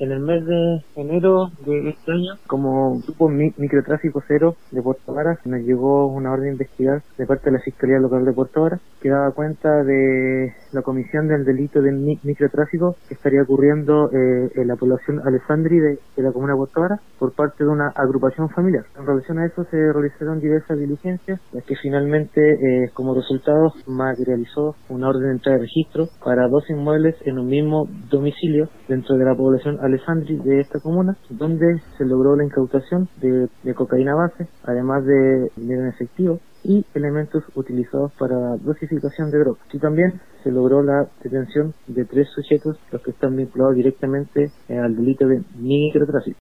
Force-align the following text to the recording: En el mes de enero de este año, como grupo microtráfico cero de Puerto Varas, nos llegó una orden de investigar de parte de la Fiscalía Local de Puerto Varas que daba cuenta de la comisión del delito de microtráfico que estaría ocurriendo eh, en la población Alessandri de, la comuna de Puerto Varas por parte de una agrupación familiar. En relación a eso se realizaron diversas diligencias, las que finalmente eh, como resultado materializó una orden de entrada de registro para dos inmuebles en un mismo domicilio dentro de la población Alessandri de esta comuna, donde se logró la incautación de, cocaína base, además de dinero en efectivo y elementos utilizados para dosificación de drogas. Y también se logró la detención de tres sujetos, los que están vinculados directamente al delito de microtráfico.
En 0.00 0.12
el 0.12 0.20
mes 0.20 0.46
de 0.46 0.84
enero 0.94 1.50
de 1.66 1.88
este 1.88 2.12
año, 2.12 2.34
como 2.46 3.00
grupo 3.00 3.28
microtráfico 3.28 4.22
cero 4.28 4.54
de 4.70 4.80
Puerto 4.80 5.12
Varas, 5.12 5.44
nos 5.44 5.60
llegó 5.62 6.06
una 6.06 6.30
orden 6.30 6.44
de 6.44 6.52
investigar 6.52 7.02
de 7.16 7.26
parte 7.26 7.46
de 7.46 7.56
la 7.56 7.62
Fiscalía 7.62 7.98
Local 7.98 8.24
de 8.24 8.32
Puerto 8.32 8.62
Varas 8.62 8.80
que 9.00 9.08
daba 9.08 9.32
cuenta 9.32 9.82
de 9.82 10.54
la 10.72 10.82
comisión 10.82 11.26
del 11.26 11.44
delito 11.44 11.80
de 11.82 11.90
microtráfico 12.22 12.96
que 13.08 13.14
estaría 13.14 13.42
ocurriendo 13.42 14.08
eh, 14.12 14.50
en 14.54 14.68
la 14.68 14.76
población 14.76 15.20
Alessandri 15.24 15.78
de, 15.80 15.98
la 16.16 16.30
comuna 16.30 16.52
de 16.52 16.58
Puerto 16.58 16.80
Varas 16.80 17.00
por 17.18 17.32
parte 17.34 17.64
de 17.64 17.70
una 17.70 17.88
agrupación 17.88 18.48
familiar. 18.50 18.84
En 18.96 19.04
relación 19.04 19.40
a 19.40 19.46
eso 19.46 19.64
se 19.64 19.92
realizaron 19.92 20.38
diversas 20.38 20.78
diligencias, 20.78 21.40
las 21.52 21.64
que 21.64 21.74
finalmente 21.74 22.40
eh, 22.52 22.90
como 22.94 23.14
resultado 23.14 23.72
materializó 23.88 24.76
una 24.88 25.08
orden 25.08 25.24
de 25.24 25.32
entrada 25.32 25.58
de 25.58 25.64
registro 25.64 26.08
para 26.24 26.46
dos 26.46 26.70
inmuebles 26.70 27.16
en 27.24 27.40
un 27.40 27.48
mismo 27.48 27.88
domicilio 28.10 28.68
dentro 28.86 29.16
de 29.16 29.24
la 29.24 29.34
población 29.34 29.78
Alessandri 29.88 30.36
de 30.36 30.60
esta 30.60 30.80
comuna, 30.80 31.16
donde 31.30 31.80
se 31.96 32.04
logró 32.04 32.36
la 32.36 32.44
incautación 32.44 33.08
de, 33.20 33.48
cocaína 33.74 34.14
base, 34.14 34.46
además 34.64 35.04
de 35.04 35.50
dinero 35.56 35.82
en 35.82 35.88
efectivo 35.88 36.40
y 36.64 36.84
elementos 36.94 37.44
utilizados 37.54 38.12
para 38.18 38.56
dosificación 38.58 39.30
de 39.30 39.38
drogas. 39.38 39.62
Y 39.72 39.78
también 39.78 40.20
se 40.42 40.50
logró 40.50 40.82
la 40.82 41.08
detención 41.22 41.72
de 41.86 42.04
tres 42.04 42.28
sujetos, 42.34 42.78
los 42.92 43.02
que 43.02 43.12
están 43.12 43.36
vinculados 43.36 43.76
directamente 43.76 44.50
al 44.68 44.94
delito 44.94 45.26
de 45.26 45.42
microtráfico. 45.56 46.36